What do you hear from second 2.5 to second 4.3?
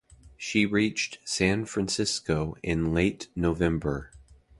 in late November.